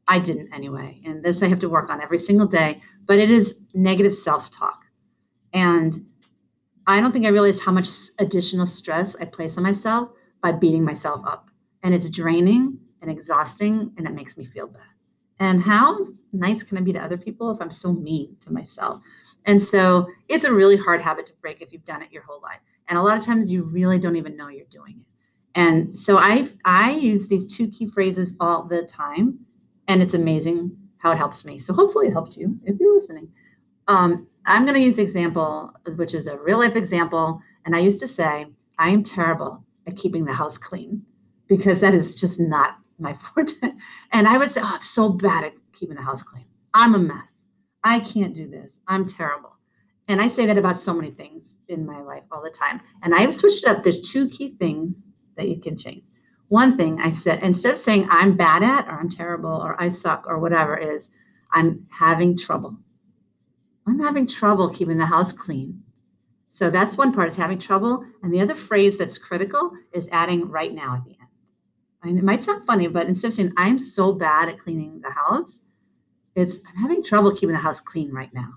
I 0.07 0.19
didn't 0.19 0.53
anyway. 0.53 1.01
And 1.05 1.23
this 1.23 1.43
I 1.43 1.47
have 1.47 1.59
to 1.59 1.69
work 1.69 1.89
on 1.89 2.01
every 2.01 2.17
single 2.17 2.47
day, 2.47 2.81
but 3.05 3.19
it 3.19 3.29
is 3.29 3.57
negative 3.73 4.15
self 4.15 4.49
talk. 4.49 4.85
And 5.53 6.05
I 6.87 6.99
don't 6.99 7.11
think 7.11 7.25
I 7.25 7.29
realized 7.29 7.63
how 7.63 7.71
much 7.71 7.87
additional 8.19 8.65
stress 8.65 9.15
I 9.15 9.25
place 9.25 9.57
on 9.57 9.63
myself 9.63 10.09
by 10.41 10.51
beating 10.53 10.83
myself 10.83 11.21
up. 11.25 11.49
And 11.83 11.93
it's 11.93 12.09
draining 12.09 12.79
and 13.01 13.09
exhausting, 13.09 13.91
and 13.97 14.07
it 14.07 14.13
makes 14.13 14.37
me 14.37 14.45
feel 14.45 14.67
bad. 14.67 14.81
And 15.39 15.63
how 15.63 16.07
nice 16.31 16.61
can 16.61 16.77
I 16.77 16.81
be 16.81 16.93
to 16.93 16.99
other 16.99 17.17
people 17.17 17.49
if 17.51 17.61
I'm 17.61 17.71
so 17.71 17.93
mean 17.93 18.37
to 18.41 18.53
myself? 18.53 19.01
And 19.45 19.61
so 19.61 20.07
it's 20.27 20.43
a 20.43 20.53
really 20.53 20.77
hard 20.77 21.01
habit 21.01 21.25
to 21.27 21.33
break 21.41 21.61
if 21.61 21.73
you've 21.73 21.85
done 21.85 22.03
it 22.03 22.11
your 22.11 22.23
whole 22.23 22.41
life. 22.41 22.59
And 22.87 22.97
a 22.97 23.01
lot 23.01 23.17
of 23.17 23.23
times 23.23 23.51
you 23.51 23.63
really 23.63 23.99
don't 23.99 24.15
even 24.15 24.35
know 24.35 24.47
you're 24.47 24.65
doing 24.65 24.99
it. 24.99 25.05
And 25.53 25.97
so 25.97 26.17
I 26.17 26.47
I 26.63 26.91
use 26.91 27.27
these 27.27 27.53
two 27.53 27.67
key 27.67 27.87
phrases 27.87 28.35
all 28.39 28.63
the 28.63 28.83
time, 28.83 29.39
and 29.87 30.01
it's 30.01 30.13
amazing 30.13 30.77
how 30.99 31.11
it 31.11 31.17
helps 31.17 31.43
me. 31.43 31.57
So 31.57 31.73
hopefully 31.73 32.07
it 32.07 32.13
helps 32.13 32.37
you 32.37 32.57
if 32.63 32.79
you're 32.79 32.93
listening. 32.93 33.29
Um, 33.87 34.27
I'm 34.45 34.63
going 34.63 34.75
to 34.75 34.83
use 34.83 34.97
example, 34.97 35.73
which 35.95 36.13
is 36.13 36.27
a 36.27 36.37
real 36.37 36.59
life 36.59 36.75
example. 36.75 37.41
And 37.65 37.75
I 37.75 37.79
used 37.79 37.99
to 38.01 38.07
say, 38.07 38.45
I 38.77 38.89
am 38.89 39.03
terrible 39.03 39.63
at 39.87 39.97
keeping 39.97 40.25
the 40.25 40.33
house 40.33 40.57
clean 40.57 41.03
because 41.47 41.79
that 41.81 41.93
is 41.93 42.15
just 42.15 42.39
not 42.39 42.77
my 42.99 43.17
forte. 43.35 43.53
And 44.11 44.27
I 44.27 44.37
would 44.37 44.51
say, 44.51 44.61
oh, 44.63 44.75
I'm 44.75 44.83
so 44.83 45.09
bad 45.09 45.43
at 45.43 45.53
keeping 45.73 45.95
the 45.95 46.03
house 46.03 46.23
clean. 46.23 46.45
I'm 46.73 46.95
a 46.95 46.99
mess. 46.99 47.31
I 47.83 47.99
can't 47.99 48.35
do 48.35 48.47
this. 48.47 48.79
I'm 48.87 49.05
terrible. 49.07 49.57
And 50.07 50.21
I 50.21 50.27
say 50.27 50.45
that 50.45 50.57
about 50.57 50.77
so 50.77 50.93
many 50.93 51.11
things 51.11 51.50
in 51.71 51.85
my 51.85 52.01
life 52.01 52.23
all 52.31 52.43
the 52.43 52.49
time. 52.49 52.81
And 53.01 53.15
I 53.15 53.21
have 53.21 53.33
switched 53.33 53.63
it 53.63 53.69
up. 53.69 53.83
There's 53.83 54.11
two 54.11 54.29
key 54.29 54.55
things 54.59 55.05
that 55.37 55.47
you 55.47 55.59
can 55.59 55.77
change. 55.77 56.03
One 56.49 56.77
thing 56.77 56.99
I 56.99 57.11
said, 57.11 57.41
instead 57.41 57.71
of 57.71 57.79
saying 57.79 58.07
I'm 58.09 58.35
bad 58.35 58.61
at, 58.61 58.87
or 58.87 58.99
I'm 58.99 59.09
terrible, 59.09 59.51
or 59.51 59.81
I 59.81 59.89
suck, 59.89 60.25
or 60.27 60.37
whatever, 60.37 60.77
is 60.77 61.09
I'm 61.53 61.87
having 61.97 62.37
trouble. 62.37 62.77
I'm 63.87 63.99
having 63.99 64.27
trouble 64.27 64.69
keeping 64.69 64.97
the 64.97 65.05
house 65.05 65.31
clean. 65.31 65.83
So 66.49 66.69
that's 66.69 66.97
one 66.97 67.13
part 67.13 67.29
is 67.29 67.37
having 67.37 67.59
trouble. 67.59 68.05
And 68.21 68.33
the 68.33 68.41
other 68.41 68.55
phrase 68.55 68.97
that's 68.97 69.17
critical 69.17 69.71
is 69.93 70.09
adding 70.11 70.49
right 70.49 70.73
now 70.73 70.95
at 70.95 71.05
the 71.05 71.11
end. 71.11 71.29
And 72.03 72.17
it 72.17 72.23
might 72.23 72.41
sound 72.41 72.65
funny, 72.65 72.87
but 72.87 73.07
instead 73.07 73.27
of 73.27 73.33
saying 73.33 73.53
I'm 73.55 73.79
so 73.79 74.11
bad 74.11 74.49
at 74.49 74.59
cleaning 74.59 75.01
the 75.01 75.11
house, 75.11 75.61
it's 76.35 76.59
I'm 76.67 76.81
having 76.81 77.03
trouble 77.03 77.31
keeping 77.33 77.53
the 77.53 77.61
house 77.61 77.79
clean 77.79 78.11
right 78.11 78.33
now. 78.33 78.49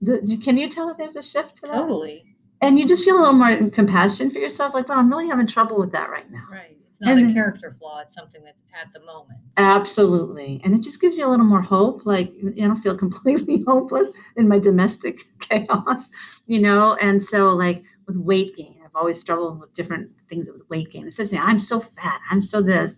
The, 0.00 0.40
can 0.42 0.56
you 0.56 0.68
tell 0.68 0.88
that 0.88 0.98
there's 0.98 1.16
a 1.16 1.22
shift 1.22 1.56
to 1.56 1.62
that? 1.62 1.72
Totally. 1.72 2.31
And 2.62 2.78
you 2.78 2.86
just 2.86 3.04
feel 3.04 3.16
a 3.16 3.20
little 3.20 3.34
more 3.34 3.70
compassion 3.70 4.30
for 4.30 4.38
yourself, 4.38 4.72
like, 4.72 4.88
wow, 4.88 4.96
I'm 4.96 5.10
really 5.10 5.28
having 5.28 5.48
trouble 5.48 5.78
with 5.80 5.90
that 5.92 6.08
right 6.10 6.30
now. 6.30 6.46
Right. 6.50 6.78
It's 6.88 7.00
not 7.00 7.18
And 7.18 7.30
a 7.30 7.34
character 7.34 7.74
flaw. 7.76 8.00
It's 8.00 8.14
something 8.14 8.42
that's 8.44 8.62
at 8.80 8.92
the 8.92 9.04
moment. 9.04 9.40
Absolutely. 9.56 10.60
And 10.62 10.72
it 10.72 10.80
just 10.80 11.00
gives 11.00 11.18
you 11.18 11.26
a 11.26 11.30
little 11.30 11.44
more 11.44 11.60
hope. 11.60 12.06
Like, 12.06 12.32
I 12.46 12.60
don't 12.60 12.80
feel 12.80 12.96
completely 13.06 13.64
hopeless 13.66 14.08
in 14.36 14.46
my 14.46 14.60
domestic 14.60 15.18
chaos, 15.40 16.08
you 16.46 16.60
know? 16.60 16.96
And 17.00 17.20
so, 17.20 17.48
like, 17.48 17.82
with 18.06 18.16
weight 18.16 18.56
gain, 18.56 18.78
I've 18.84 18.94
always 18.94 19.18
struggled 19.18 19.60
with 19.60 19.74
different 19.74 20.10
things 20.30 20.48
with 20.48 20.62
weight 20.68 20.92
gain. 20.92 21.06
Instead 21.06 21.24
of 21.24 21.28
saying, 21.30 21.42
I'm 21.44 21.58
so 21.58 21.80
fat, 21.80 22.20
I'm 22.30 22.40
so 22.40 22.62
this. 22.62 22.96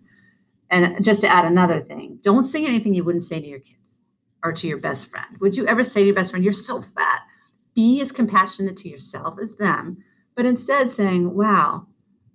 And 0.69 1.03
just 1.03 1.23
to 1.23 1.29
add 1.29 1.47
another 1.47 1.81
thing, 1.81 2.19
don't 2.23 2.45
say 2.45 2.67
anything 2.67 2.93
you 2.93 3.05
wouldn't 3.05 3.23
say 3.23 3.41
to 3.41 3.47
your 3.47 3.61
kids 3.61 4.01
or 4.43 4.53
to 4.53 4.67
your 4.67 4.79
best 4.79 5.09
friend. 5.09 5.39
Would 5.41 5.57
you 5.57 5.67
ever 5.67 5.83
say 5.83 6.01
to 6.01 6.07
your 6.07 6.15
best 6.15 6.33
friend, 6.33 6.45
You're 6.45 6.53
so 6.53 6.83
fat? 6.83 7.23
Be 7.75 8.01
as 8.01 8.13
compassionate 8.13 8.77
to 8.79 8.89
yourself 8.89 9.39
as 9.41 9.57
them, 9.57 9.99
but 10.35 10.47
instead 10.47 10.91
saying, 10.91 11.35
Wow, 11.35 11.87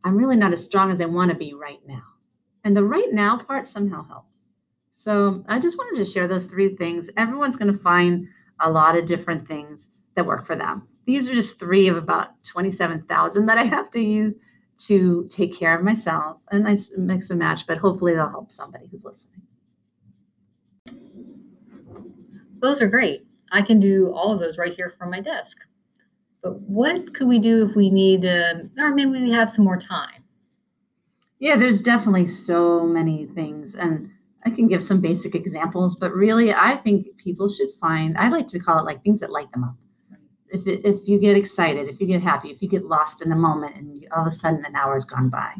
I'm 0.03 0.17
really 0.17 0.37
not 0.37 0.53
as 0.53 0.63
strong 0.63 0.91
as 0.91 1.01
I 1.01 1.05
want 1.05 1.31
to 1.31 1.37
be 1.37 1.53
right 1.53 1.79
now. 1.87 2.03
And 2.63 2.75
the 2.75 2.83
right 2.83 3.11
now 3.11 3.37
part 3.37 3.67
somehow 3.67 4.05
helps. 4.07 4.29
So 4.95 5.43
I 5.47 5.59
just 5.59 5.77
wanted 5.77 5.97
to 5.97 6.09
share 6.09 6.27
those 6.27 6.45
three 6.45 6.75
things. 6.75 7.09
Everyone's 7.15 7.55
going 7.55 7.71
to 7.71 7.79
find 7.79 8.27
a 8.59 8.69
lot 8.69 8.97
of 8.97 9.05
different 9.05 9.47
things 9.47 9.87
that 10.15 10.25
work 10.25 10.45
for 10.45 10.55
them. 10.55 10.87
These 11.05 11.29
are 11.29 11.33
just 11.33 11.57
three 11.57 11.87
of 11.87 11.95
about 11.95 12.43
27,000 12.43 13.45
that 13.45 13.57
I 13.57 13.63
have 13.63 13.89
to 13.91 14.01
use 14.01 14.35
to 14.87 15.27
take 15.29 15.57
care 15.57 15.77
of 15.77 15.83
myself. 15.83 16.37
And 16.51 16.67
I 16.67 16.77
mix 16.97 17.29
and 17.29 17.39
match, 17.39 17.65
but 17.65 17.77
hopefully 17.77 18.13
they'll 18.13 18.29
help 18.29 18.51
somebody 18.51 18.87
who's 18.91 19.05
listening. 19.05 19.41
Those 22.59 22.81
are 22.81 22.87
great. 22.87 23.25
I 23.51 23.61
can 23.61 23.79
do 23.79 24.13
all 24.13 24.31
of 24.33 24.39
those 24.39 24.57
right 24.57 24.73
here 24.73 24.93
from 24.97 25.11
my 25.11 25.21
desk. 25.21 25.57
But 26.41 26.59
what 26.61 27.13
could 27.13 27.27
we 27.27 27.39
do 27.39 27.67
if 27.67 27.75
we 27.75 27.89
need, 27.89 28.25
uh, 28.25 28.53
or 28.77 28.93
maybe 28.93 29.11
we 29.11 29.31
have 29.31 29.51
some 29.51 29.65
more 29.65 29.79
time? 29.79 30.23
Yeah, 31.39 31.55
there's 31.55 31.81
definitely 31.81 32.25
so 32.25 32.85
many 32.85 33.25
things. 33.27 33.75
And 33.75 34.11
I 34.45 34.49
can 34.49 34.67
give 34.67 34.81
some 34.81 35.01
basic 35.01 35.35
examples, 35.35 35.95
but 35.95 36.13
really, 36.13 36.53
I 36.53 36.77
think 36.77 37.17
people 37.17 37.49
should 37.49 37.73
find, 37.79 38.17
I 38.17 38.29
like 38.29 38.47
to 38.47 38.59
call 38.59 38.79
it 38.79 38.85
like 38.85 39.03
things 39.03 39.19
that 39.19 39.31
light 39.31 39.51
them 39.51 39.63
up. 39.65 39.75
If, 40.51 40.65
it, 40.65 40.85
if 40.85 41.07
you 41.07 41.19
get 41.19 41.35
excited, 41.35 41.87
if 41.87 41.99
you 42.01 42.07
get 42.07 42.23
happy, 42.23 42.49
if 42.49 42.61
you 42.61 42.69
get 42.69 42.85
lost 42.85 43.21
in 43.21 43.29
the 43.29 43.35
moment 43.35 43.75
and 43.75 44.07
all 44.11 44.21
of 44.21 44.27
a 44.27 44.31
sudden 44.31 44.65
an 44.65 44.75
hour's 44.75 45.05
gone 45.05 45.29
by 45.29 45.53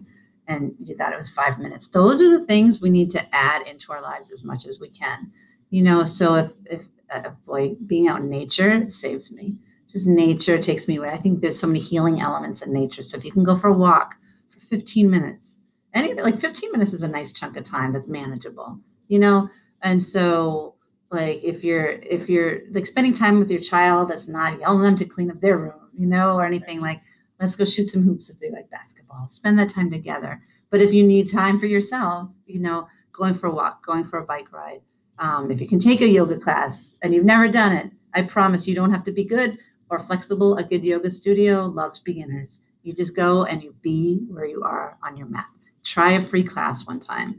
and 0.47 0.73
you 0.83 0.95
thought 0.95 1.13
it 1.13 1.17
was 1.17 1.29
five 1.29 1.59
minutes, 1.59 1.87
those 1.89 2.21
are 2.21 2.39
the 2.39 2.45
things 2.45 2.81
we 2.81 2.89
need 2.89 3.11
to 3.11 3.35
add 3.35 3.67
into 3.67 3.91
our 3.91 4.01
lives 4.01 4.31
as 4.31 4.43
much 4.43 4.65
as 4.65 4.79
we 4.79 4.89
can. 4.89 5.31
You 5.69 5.83
know, 5.83 6.03
so 6.05 6.35
if, 6.35 6.51
if 6.65 6.81
uh, 7.11 7.29
boy, 7.45 7.75
being 7.85 8.07
out 8.07 8.21
in 8.21 8.29
nature 8.29 8.89
saves 8.89 9.31
me. 9.31 9.59
Just 9.87 10.05
nature 10.05 10.57
takes 10.59 10.87
me 10.87 10.97
away. 10.97 11.09
I 11.09 11.17
think 11.17 11.41
there's 11.41 11.59
so 11.59 11.67
many 11.67 11.79
healing 11.79 12.21
elements 12.21 12.61
in 12.61 12.71
nature. 12.71 13.01
So 13.01 13.17
if 13.17 13.25
you 13.25 13.31
can 13.31 13.43
go 13.43 13.57
for 13.57 13.67
a 13.69 13.73
walk 13.73 14.15
for 14.49 14.59
15 14.61 15.09
minutes, 15.09 15.57
anything 15.93 16.23
like 16.23 16.39
15 16.39 16.71
minutes 16.71 16.93
is 16.93 17.03
a 17.03 17.07
nice 17.07 17.31
chunk 17.31 17.57
of 17.57 17.63
time 17.63 17.91
that's 17.91 18.07
manageable 18.07 18.79
you 19.07 19.19
know 19.19 19.49
and 19.81 20.01
so 20.01 20.75
like 21.11 21.43
if 21.43 21.63
you're 21.63 21.89
if 21.89 22.29
you're 22.29 22.61
like 22.71 22.85
spending 22.85 23.13
time 23.13 23.39
with 23.39 23.49
your 23.49 23.59
child 23.59 24.09
that's 24.09 24.27
not 24.27 24.59
yelling 24.59 24.83
them 24.83 24.95
to 24.95 25.05
clean 25.05 25.31
up 25.31 25.41
their 25.41 25.57
room 25.57 25.89
you 25.93 26.05
know 26.05 26.35
or 26.35 26.45
anything 26.45 26.79
like 26.79 27.01
let's 27.39 27.55
go 27.55 27.65
shoot 27.65 27.89
some 27.89 28.03
hoops 28.03 28.29
if 28.29 28.39
they 28.39 28.51
like 28.51 28.69
basketball 28.69 29.27
spend 29.29 29.57
that 29.57 29.69
time 29.69 29.89
together 29.89 30.41
but 30.69 30.81
if 30.81 30.93
you 30.93 31.03
need 31.03 31.31
time 31.31 31.59
for 31.59 31.65
yourself 31.65 32.29
you 32.45 32.59
know 32.59 32.87
going 33.11 33.33
for 33.33 33.47
a 33.47 33.51
walk 33.53 33.85
going 33.85 34.05
for 34.05 34.19
a 34.19 34.25
bike 34.25 34.51
ride 34.53 34.81
um, 35.19 35.51
if 35.51 35.61
you 35.61 35.67
can 35.67 35.79
take 35.79 36.01
a 36.01 36.07
yoga 36.07 36.37
class 36.37 36.95
and 37.01 37.13
you've 37.13 37.25
never 37.25 37.47
done 37.47 37.71
it 37.71 37.91
i 38.13 38.21
promise 38.21 38.67
you 38.67 38.75
don't 38.75 38.91
have 38.91 39.03
to 39.03 39.11
be 39.11 39.23
good 39.23 39.57
or 39.89 39.99
flexible 39.99 40.55
a 40.57 40.63
good 40.63 40.83
yoga 40.83 41.09
studio 41.09 41.65
loves 41.65 41.99
beginners 41.99 42.61
you 42.83 42.93
just 42.93 43.15
go 43.15 43.43
and 43.45 43.61
you 43.61 43.75
be 43.81 44.25
where 44.29 44.45
you 44.45 44.63
are 44.63 44.97
on 45.03 45.17
your 45.17 45.27
mat 45.27 45.45
try 45.83 46.11
a 46.13 46.21
free 46.21 46.43
class 46.43 46.85
one 46.85 46.99
time. 46.99 47.35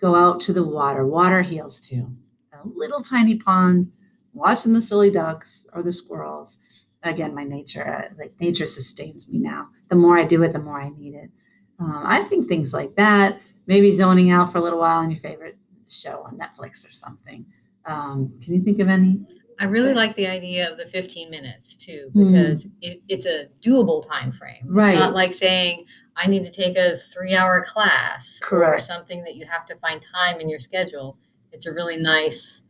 Go 0.00 0.14
out 0.14 0.40
to 0.40 0.52
the 0.52 0.64
water. 0.64 1.06
Water 1.06 1.42
heals 1.42 1.80
too. 1.80 2.10
A 2.52 2.66
little 2.66 3.00
tiny 3.00 3.36
pond, 3.36 3.92
watching 4.32 4.72
the 4.72 4.82
silly 4.82 5.10
ducks 5.10 5.66
or 5.72 5.82
the 5.82 5.92
squirrels. 5.92 6.58
Again, 7.04 7.34
my 7.34 7.44
nature, 7.44 7.86
uh, 7.86 8.14
like 8.18 8.40
nature 8.40 8.66
sustains 8.66 9.28
me 9.28 9.38
now. 9.38 9.68
The 9.88 9.96
more 9.96 10.18
I 10.18 10.24
do 10.24 10.42
it, 10.42 10.52
the 10.52 10.58
more 10.58 10.80
I 10.80 10.90
need 10.90 11.14
it. 11.14 11.30
Um, 11.78 12.02
I 12.04 12.24
think 12.24 12.48
things 12.48 12.72
like 12.72 12.94
that, 12.94 13.40
maybe 13.66 13.90
zoning 13.90 14.30
out 14.30 14.52
for 14.52 14.58
a 14.58 14.60
little 14.60 14.78
while 14.78 14.98
on 14.98 15.10
your 15.10 15.20
favorite 15.20 15.58
show 15.92 16.22
on 16.26 16.38
Netflix 16.38 16.88
or 16.88 16.92
something. 16.92 17.44
Um, 17.84 18.32
can 18.42 18.54
you 18.54 18.60
think 18.60 18.80
of 18.80 18.88
any? 18.88 19.20
I 19.58 19.64
really 19.66 19.94
like 19.94 20.16
the 20.16 20.26
idea 20.26 20.70
of 20.70 20.78
the 20.78 20.86
15 20.86 21.30
minutes 21.30 21.76
too, 21.76 22.10
Mhm. 22.14 22.32
because 22.32 22.66
it, 22.80 23.02
it's 23.08 23.26
a 23.26 23.46
doable 23.60 24.06
time 24.08 24.32
frame. 24.32 24.62
It's 24.62 24.70
Right. 24.70 24.98
not 24.98 25.14
like 25.14 25.32
saying 25.34 25.84
I 26.16 26.26
need 26.26 26.44
to 26.44 26.50
take 26.50 26.76
a 26.76 26.98
three-hour 27.12 27.66
class 27.66 28.40
or 28.50 28.80
something 28.80 29.22
that 29.24 29.36
you 29.36 29.46
have 29.46 29.66
to 29.66 29.76
find 29.76 30.00
time 30.02 30.40
in 30.40 30.48
your 30.48 30.58
schedule. 30.60 31.16
It's 31.52 31.66
a 31.66 31.72
really 31.72 31.96
nice, 31.96 32.62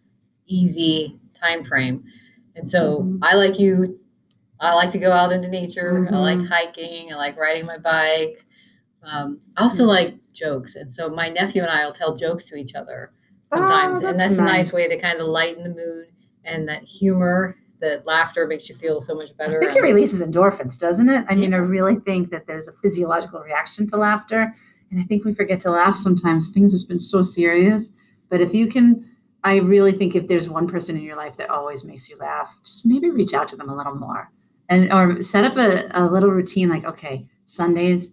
easy 0.46 1.18
time 1.38 1.64
frame. 1.64 2.04
And 2.56 2.68
so 2.68 3.02
Mhm. 3.02 3.18
I 3.22 3.34
like 3.36 3.58
you. 3.58 3.98
I 4.60 4.74
like 4.74 4.92
to 4.92 4.98
go 4.98 5.10
out 5.12 5.32
into 5.32 5.48
nature. 5.48 6.06
I 6.12 6.18
like 6.18 6.38
Mhm. 6.38 6.48
hiking. 6.48 7.12
I 7.12 7.16
like 7.16 7.36
riding 7.36 7.66
my 7.66 7.78
bike. 7.78 8.44
Um, 9.04 9.40
I 9.56 9.62
also 9.64 9.84
Mhm. 9.84 9.88
like 9.88 10.14
jokes, 10.32 10.76
and 10.76 10.92
so 10.92 11.08
my 11.08 11.28
nephew 11.28 11.62
and 11.62 11.70
I 11.70 11.84
will 11.84 11.92
tell 11.92 12.14
jokes 12.16 12.46
to 12.46 12.54
each 12.56 12.74
other 12.74 13.10
Oh, 13.52 13.56
sometimes, 13.58 13.98
and 14.00 14.06
that's 14.06 14.18
that's 14.18 14.38
a 14.38 14.42
nice 14.42 14.66
nice. 14.66 14.72
way 14.72 14.88
to 14.88 14.98
kind 15.00 15.20
of 15.20 15.26
lighten 15.28 15.62
the 15.64 15.70
mood 15.70 16.06
and 16.44 16.68
that 16.68 16.82
humor, 16.84 17.56
that 17.80 18.06
laughter 18.06 18.46
makes 18.46 18.68
you 18.68 18.74
feel 18.74 19.00
so 19.00 19.14
much 19.14 19.36
better. 19.36 19.60
I 19.62 19.66
think 19.66 19.76
it 19.76 19.82
releases 19.82 20.22
endorphins, 20.22 20.78
doesn't 20.78 21.08
it? 21.08 21.24
I 21.28 21.34
mean, 21.34 21.52
I 21.52 21.58
really 21.58 21.96
think 21.96 22.30
that 22.30 22.46
there's 22.46 22.68
a 22.68 22.72
physiological 22.72 23.40
reaction 23.40 23.86
to 23.88 23.96
laughter. 23.96 24.54
And 24.90 25.00
I 25.00 25.04
think 25.04 25.24
we 25.24 25.34
forget 25.34 25.60
to 25.62 25.70
laugh 25.70 25.96
sometimes. 25.96 26.50
Things 26.50 26.72
have 26.78 26.88
been 26.88 26.98
so 26.98 27.22
serious. 27.22 27.88
But 28.28 28.40
if 28.40 28.54
you 28.54 28.68
can, 28.68 29.08
I 29.42 29.56
really 29.58 29.92
think 29.92 30.14
if 30.14 30.28
there's 30.28 30.48
one 30.48 30.68
person 30.68 30.96
in 30.96 31.02
your 31.02 31.16
life 31.16 31.36
that 31.38 31.50
always 31.50 31.82
makes 31.84 32.08
you 32.08 32.16
laugh, 32.18 32.48
just 32.64 32.86
maybe 32.86 33.10
reach 33.10 33.34
out 33.34 33.48
to 33.48 33.56
them 33.56 33.68
a 33.68 33.76
little 33.76 33.94
more. 33.96 34.30
And 34.68 34.92
or 34.92 35.20
set 35.22 35.44
up 35.44 35.56
a, 35.56 35.88
a 35.92 36.04
little 36.06 36.30
routine 36.30 36.68
like, 36.68 36.84
okay, 36.84 37.26
Sundays, 37.46 38.10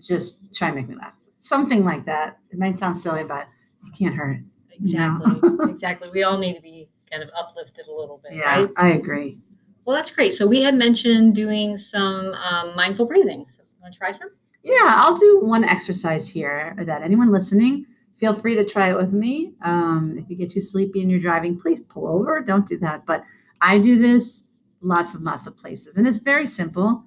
just 0.00 0.54
try 0.54 0.68
and 0.68 0.76
make 0.76 0.88
me 0.88 0.96
laugh. 0.96 1.14
Something 1.38 1.84
like 1.84 2.04
that. 2.06 2.38
It 2.50 2.58
might 2.58 2.78
sound 2.78 2.96
silly, 2.96 3.24
but 3.24 3.46
it 3.86 3.98
can't 3.98 4.14
hurt. 4.14 4.38
Exactly. 4.72 5.50
exactly. 5.70 6.08
We 6.12 6.22
all 6.22 6.38
need 6.38 6.54
to 6.54 6.62
be 6.62 6.88
kind 7.10 7.22
of 7.22 7.30
uplifted 7.38 7.86
a 7.86 7.92
little 7.92 8.20
bit, 8.22 8.36
Yeah, 8.36 8.44
right? 8.44 8.68
I 8.76 8.90
agree. 8.92 9.40
Well, 9.84 9.96
that's 9.96 10.10
great. 10.10 10.34
So 10.34 10.46
we 10.46 10.62
had 10.62 10.74
mentioned 10.74 11.34
doing 11.34 11.76
some 11.76 12.32
um, 12.34 12.74
mindful 12.74 13.06
breathing. 13.06 13.46
So 13.56 13.64
want 13.82 13.92
to 13.92 13.98
try 13.98 14.12
some? 14.12 14.30
Yeah, 14.62 14.94
I'll 14.96 15.16
do 15.16 15.40
one 15.42 15.62
exercise 15.62 16.26
here 16.28 16.74
that 16.78 17.02
anyone 17.02 17.30
listening, 17.30 17.84
feel 18.16 18.32
free 18.32 18.54
to 18.54 18.64
try 18.64 18.90
it 18.90 18.96
with 18.96 19.12
me. 19.12 19.54
Um, 19.60 20.16
if 20.18 20.30
you 20.30 20.36
get 20.36 20.50
too 20.50 20.60
sleepy 20.60 21.02
and 21.02 21.10
you're 21.10 21.20
driving, 21.20 21.60
please 21.60 21.80
pull 21.80 22.08
over. 22.08 22.40
Don't 22.40 22.66
do 22.66 22.78
that. 22.78 23.04
But 23.04 23.24
I 23.60 23.78
do 23.78 23.98
this 23.98 24.44
lots 24.80 25.14
and 25.14 25.22
lots 25.24 25.46
of 25.46 25.56
places, 25.56 25.96
and 25.96 26.06
it's 26.08 26.18
very 26.18 26.46
simple. 26.46 27.04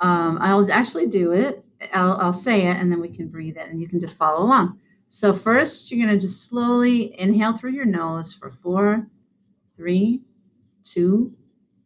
Um, 0.00 0.38
I'll 0.40 0.70
actually 0.70 1.06
do 1.06 1.32
it. 1.32 1.64
I'll, 1.92 2.16
I'll 2.18 2.32
say 2.32 2.66
it, 2.66 2.76
and 2.76 2.90
then 2.90 3.00
we 3.00 3.08
can 3.08 3.28
breathe 3.28 3.56
it, 3.56 3.68
and 3.68 3.80
you 3.80 3.88
can 3.88 4.00
just 4.00 4.16
follow 4.16 4.42
along. 4.44 4.78
So 5.08 5.34
first, 5.34 5.90
you're 5.90 6.04
gonna 6.04 6.18
just 6.18 6.48
slowly 6.48 7.18
inhale 7.20 7.56
through 7.56 7.72
your 7.72 7.84
nose 7.84 8.32
for 8.32 8.50
four, 8.50 9.06
three, 9.76 10.22
two, 10.84 11.34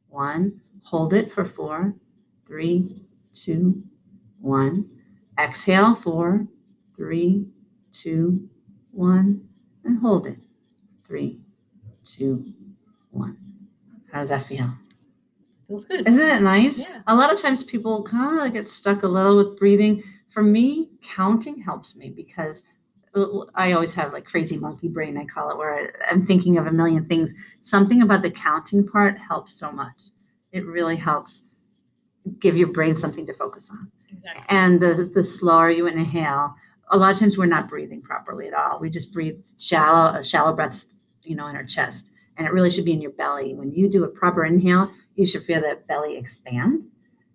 one. 0.08 0.60
Hold 0.84 1.12
it 1.12 1.32
for 1.32 1.44
four, 1.44 1.94
three, 2.46 3.02
two, 3.32 3.82
one. 4.40 4.88
Exhale, 5.38 5.94
four, 5.94 6.46
three, 6.96 7.46
two, 7.92 8.48
one, 8.92 9.48
and 9.84 9.98
hold 9.98 10.26
it. 10.26 10.38
Three, 11.04 11.40
two, 12.04 12.44
one. 13.10 13.36
How 14.12 14.20
does 14.20 14.30
that 14.30 14.46
feel? 14.46 14.70
Feels 15.68 15.84
good. 15.84 16.06
Isn't 16.08 16.28
it 16.28 16.42
nice? 16.42 16.78
Yeah. 16.78 17.02
A 17.06 17.14
lot 17.14 17.32
of 17.32 17.40
times 17.40 17.62
people 17.64 18.02
kind 18.02 18.40
of 18.46 18.52
get 18.52 18.68
stuck 18.68 19.02
a 19.02 19.08
little 19.08 19.36
with 19.36 19.58
breathing. 19.58 20.02
For 20.30 20.42
me, 20.42 20.90
counting 21.02 21.60
helps 21.60 21.96
me 21.96 22.10
because 22.10 22.62
uh, 23.14 23.40
I 23.54 23.72
always 23.72 23.94
have 23.94 24.12
like 24.12 24.24
crazy 24.24 24.56
monkey 24.58 24.88
brain, 24.88 25.16
I 25.16 25.24
call 25.24 25.50
it, 25.50 25.56
where 25.56 25.92
I'm 26.10 26.26
thinking 26.26 26.58
of 26.58 26.66
a 26.66 26.72
million 26.72 27.06
things. 27.06 27.32
Something 27.62 28.02
about 28.02 28.22
the 28.22 28.30
counting 28.30 28.86
part 28.86 29.18
helps 29.18 29.54
so 29.54 29.72
much. 29.72 30.10
It 30.52 30.64
really 30.66 30.96
helps 30.96 31.48
give 32.40 32.56
your 32.56 32.68
brain 32.68 32.96
something 32.96 33.26
to 33.26 33.32
focus 33.32 33.68
on 33.70 33.90
Exactly. 34.10 34.44
and 34.48 34.80
the 34.80 35.10
the 35.14 35.22
slower 35.22 35.70
you 35.70 35.86
inhale 35.86 36.54
a 36.90 36.96
lot 36.96 37.12
of 37.12 37.18
times 37.18 37.36
we're 37.38 37.46
not 37.46 37.68
breathing 37.68 38.02
properly 38.02 38.46
at 38.48 38.54
all 38.54 38.80
we 38.80 38.90
just 38.90 39.12
breathe 39.12 39.36
shallow 39.58 40.20
shallow 40.22 40.52
breaths 40.54 40.86
you 41.22 41.36
know 41.36 41.46
in 41.46 41.56
our 41.56 41.64
chest 41.64 42.12
and 42.36 42.46
it 42.46 42.52
really 42.52 42.70
should 42.70 42.84
be 42.84 42.92
in 42.92 43.00
your 43.00 43.12
belly. 43.12 43.54
When 43.54 43.72
you 43.72 43.88
do 43.88 44.04
a 44.04 44.08
proper 44.08 44.44
inhale 44.44 44.90
you 45.16 45.26
should 45.26 45.44
feel 45.44 45.60
that 45.62 45.86
belly 45.86 46.16
expand. 46.16 46.84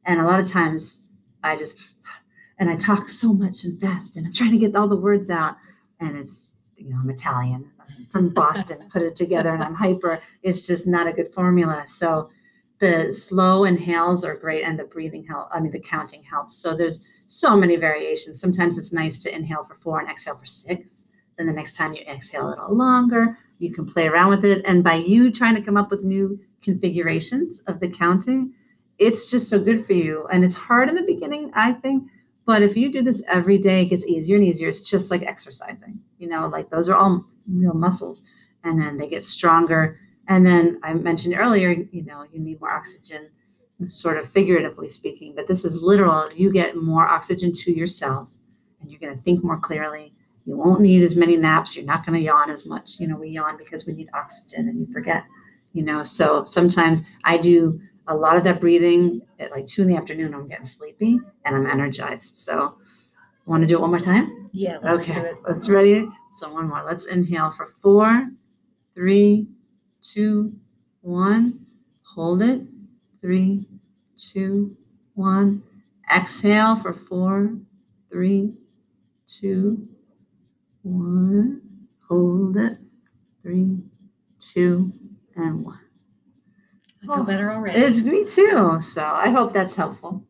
And 0.05 0.21
a 0.21 0.25
lot 0.25 0.39
of 0.39 0.47
times 0.47 1.07
i 1.43 1.55
just 1.55 1.77
and 2.59 2.69
i 2.69 2.75
talk 2.75 3.09
so 3.09 3.33
much 3.33 3.63
and 3.63 3.79
fast 3.81 4.15
and 4.15 4.25
i'm 4.25 4.33
trying 4.33 4.51
to 4.51 4.57
get 4.57 4.75
all 4.75 4.87
the 4.87 4.95
words 4.95 5.29
out 5.29 5.57
and 5.99 6.15
it's 6.15 6.49
you 6.77 6.89
know 6.89 6.97
i'm 7.01 7.09
italian. 7.09 7.69
I'm 7.79 8.07
from 8.09 8.29
boston 8.33 8.87
put 8.91 9.01
it 9.01 9.15
together 9.15 9.53
and 9.53 9.63
i'm 9.63 9.75
hyper. 9.75 10.21
It's 10.43 10.65
just 10.65 10.87
not 10.87 11.07
a 11.07 11.13
good 11.13 11.33
formula. 11.33 11.83
So 11.87 12.29
the 12.79 13.13
slow 13.13 13.65
inhales 13.65 14.23
are 14.25 14.35
great 14.35 14.63
and 14.63 14.79
the 14.79 14.85
breathing 14.85 15.25
help 15.25 15.49
i 15.51 15.59
mean 15.59 15.71
the 15.71 15.79
counting 15.79 16.23
helps. 16.23 16.57
So 16.57 16.75
there's 16.75 17.01
so 17.27 17.55
many 17.55 17.75
variations. 17.75 18.39
Sometimes 18.39 18.77
it's 18.77 18.93
nice 18.93 19.23
to 19.23 19.33
inhale 19.33 19.65
for 19.65 19.75
four 19.75 19.99
and 19.99 20.09
exhale 20.09 20.35
for 20.35 20.45
six. 20.45 21.03
Then 21.37 21.47
the 21.47 21.53
next 21.53 21.75
time 21.75 21.93
you 21.93 22.01
exhale 22.01 22.47
a 22.47 22.49
little 22.49 22.75
longer 22.75 23.37
you 23.61 23.73
can 23.73 23.85
play 23.85 24.07
around 24.07 24.29
with 24.29 24.43
it. 24.45 24.65
And 24.65 24.83
by 24.83 24.95
you 24.95 25.31
trying 25.31 25.55
to 25.55 25.61
come 25.61 25.77
up 25.77 25.91
with 25.91 26.03
new 26.03 26.39
configurations 26.61 27.59
of 27.67 27.79
the 27.79 27.89
counting 27.89 28.53
it's 28.99 29.31
just 29.31 29.49
so 29.49 29.59
good 29.59 29.83
for 29.83 29.93
you. 29.93 30.27
And 30.27 30.45
it's 30.45 30.53
hard 30.53 30.87
in 30.87 30.95
the 30.95 31.01
beginning 31.01 31.51
i 31.55 31.73
think 31.73 32.03
but 32.45 32.61
if 32.61 32.75
you 32.75 32.91
do 32.91 33.01
this 33.01 33.21
every 33.27 33.57
day 33.57 33.83
it 33.83 33.89
gets 33.89 34.05
easier 34.05 34.35
and 34.35 34.45
easier. 34.45 34.67
It's 34.67 34.79
just 34.79 35.09
like 35.11 35.23
exercising 35.23 35.99
you 36.19 36.27
know 36.27 36.47
like 36.47 36.69
those 36.69 36.89
are 36.89 36.95
all 36.95 37.25
real 37.47 37.73
muscles. 37.73 38.23
And 38.63 38.79
then 38.79 38.97
they 38.97 39.07
get 39.07 39.23
stronger. 39.23 39.99
And 40.27 40.45
then 40.45 40.79
I 40.83 40.93
mentioned 40.93 41.35
earlier, 41.35 41.71
you 41.91 42.03
know, 42.05 42.25
you 42.31 42.39
need 42.39 42.61
more 42.61 42.69
oxygen, 42.69 43.29
sort 43.89 44.17
of 44.17 44.29
figuratively 44.29 44.87
speaking, 44.87 45.33
but 45.35 45.47
this 45.47 45.65
is 45.65 45.81
literal. 45.81 46.31
You 46.33 46.51
get 46.53 46.75
more 46.77 47.07
oxygen 47.07 47.51
to 47.53 47.75
yourself 47.75 48.37
and 48.79 48.89
you're 48.89 48.99
going 48.99 49.15
to 49.15 49.19
think 49.21 49.43
more 49.43 49.59
clearly. 49.59 50.13
You 50.45 50.57
won't 50.57 50.81
need 50.81 51.03
as 51.03 51.15
many 51.15 51.37
naps. 51.37 51.75
You're 51.75 51.85
not 51.85 52.05
going 52.05 52.17
to 52.17 52.23
yawn 52.23 52.49
as 52.49 52.65
much. 52.65 52.99
You 52.99 53.07
know, 53.07 53.17
we 53.17 53.29
yawn 53.29 53.57
because 53.57 53.85
we 53.85 53.93
need 53.93 54.09
oxygen 54.13 54.67
and 54.67 54.79
you 54.79 54.87
forget, 54.91 55.23
you 55.73 55.83
know. 55.83 56.03
So 56.03 56.43
sometimes 56.45 57.03
I 57.23 57.37
do 57.37 57.79
a 58.07 58.15
lot 58.15 58.37
of 58.37 58.43
that 58.45 58.59
breathing 58.59 59.21
at 59.39 59.51
like 59.51 59.67
two 59.67 59.83
in 59.83 59.87
the 59.87 59.95
afternoon. 59.95 60.33
I'm 60.33 60.47
getting 60.47 60.65
sleepy 60.65 61.19
and 61.45 61.55
I'm 61.55 61.67
energized. 61.67 62.35
So, 62.35 62.77
want 63.45 63.61
to 63.61 63.67
do 63.67 63.75
it 63.75 63.81
one 63.81 63.89
more 63.89 63.99
time? 63.99 64.49
Yeah. 64.53 64.77
Okay. 64.83 65.33
Let's 65.47 65.69
ready. 65.69 66.07
So 66.35 66.51
one 66.53 66.69
more. 66.69 66.83
Let's 66.85 67.05
inhale 67.05 67.51
for 67.51 67.67
four, 67.81 68.29
three, 68.93 69.47
two, 70.01 70.53
one. 71.01 71.65
Hold 72.15 72.41
it. 72.41 72.61
Three, 73.21 73.65
two, 74.17 74.75
one. 75.15 75.63
Exhale 76.13 76.75
for 76.77 76.93
four, 76.93 77.55
three, 78.11 78.53
two, 79.27 79.87
one. 80.83 81.61
Hold 82.07 82.57
it. 82.57 82.77
Three, 83.41 83.85
two, 84.39 84.91
and 85.35 85.63
one. 85.63 85.79
I 87.01 87.05
feel 87.05 87.15
oh, 87.19 87.23
better 87.23 87.51
already. 87.51 87.79
It's 87.79 88.03
me 88.03 88.25
too. 88.25 88.79
So 88.81 89.03
I 89.03 89.29
hope 89.29 89.53
that's 89.53 89.75
helpful. 89.75 90.23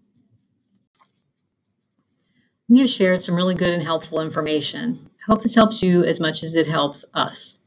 We 2.70 2.80
have 2.80 2.90
shared 2.90 3.22
some 3.22 3.36
really 3.36 3.56
good 3.56 3.70
and 3.70 3.84
helpful 3.84 4.22
information. 4.22 5.10
I 5.22 5.32
hope 5.32 5.44
this 5.44 5.56
helps 5.56 5.84
you 5.84 6.06
as 6.06 6.22
much 6.22 6.42
as 6.42 6.56
it 6.56 6.68
helps 6.68 7.04
us. 7.14 7.58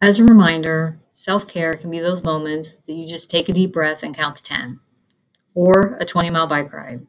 As 0.00 0.18
a 0.18 0.24
reminder, 0.24 0.98
self 1.12 1.46
care 1.46 1.74
can 1.74 1.90
be 1.90 2.00
those 2.00 2.24
moments 2.24 2.76
that 2.86 2.94
you 2.94 3.06
just 3.06 3.28
take 3.28 3.50
a 3.50 3.52
deep 3.52 3.74
breath 3.74 4.02
and 4.02 4.16
count 4.16 4.36
to 4.36 4.42
10, 4.42 4.80
or 5.54 5.98
a 6.00 6.06
20 6.06 6.30
mile 6.30 6.46
bike 6.46 6.72
ride. 6.72 7.06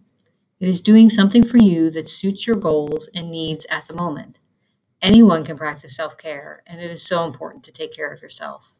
It 0.60 0.68
is 0.68 0.82
doing 0.82 1.10
something 1.10 1.46
for 1.46 1.58
you 1.58 1.90
that 1.92 2.08
suits 2.08 2.46
your 2.46 2.58
goals 2.58 3.10
and 3.16 3.32
needs 3.32 3.66
at 3.70 3.88
the 3.88 3.96
moment. 3.96 4.40
Anyone 5.04 5.44
can 5.44 5.58
practice 5.58 5.98
self 5.98 6.18
care, 6.18 6.64
and 6.66 6.80
it 6.80 6.90
is 6.90 7.04
so 7.04 7.26
important 7.26 7.66
to 7.66 7.74
take 7.74 7.94
care 7.94 8.14
of 8.14 8.22
yourself. 8.22 8.72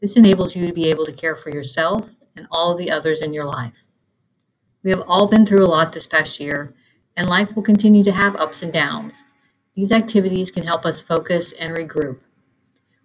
This 0.00 0.16
enables 0.16 0.54
you 0.54 0.68
to 0.68 0.72
be 0.72 0.88
able 0.88 1.04
to 1.04 1.12
care 1.12 1.34
for 1.34 1.50
yourself 1.50 2.08
and 2.36 2.46
all 2.48 2.76
the 2.76 2.92
others 2.92 3.20
in 3.20 3.34
your 3.34 3.46
life. 3.46 3.72
We 4.84 4.90
have 4.92 5.02
all 5.08 5.26
been 5.26 5.44
through 5.44 5.66
a 5.66 5.66
lot 5.66 5.92
this 5.92 6.06
past 6.06 6.38
year, 6.38 6.72
and 7.16 7.28
life 7.28 7.56
will 7.56 7.64
continue 7.64 8.04
to 8.04 8.12
have 8.12 8.36
ups 8.36 8.62
and 8.62 8.72
downs. 8.72 9.24
These 9.74 9.90
activities 9.90 10.52
can 10.52 10.62
help 10.62 10.86
us 10.86 11.00
focus 11.00 11.50
and 11.50 11.76
regroup. 11.76 12.20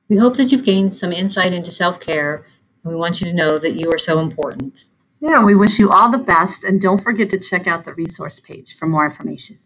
We 0.08 0.18
hope 0.18 0.38
that 0.38 0.52
you've 0.52 0.64
gained 0.64 0.94
some 0.94 1.12
insight 1.12 1.54
into 1.54 1.72
self 1.72 2.00
care, 2.00 2.46
and 2.84 2.94
we 2.94 3.00
want 3.00 3.20
you 3.20 3.26
to 3.26 3.34
know 3.36 3.58
that 3.58 3.80
you 3.80 3.92
are 3.92 3.98
so 3.98 4.20
important. 4.20 4.86
Yeah, 5.20 5.44
we 5.44 5.56
wish 5.56 5.80
you 5.80 5.90
all 5.90 6.12
the 6.12 6.20
best, 6.20 6.64
and 6.64 6.80
don't 6.80 7.02
forget 7.02 7.32
to 7.32 7.40
check 7.40 7.66
out 7.66 7.86
the 7.86 7.96
resource 7.96 8.40
page 8.40 8.76
for 8.78 8.86
more 8.86 9.08
information. 9.08 9.58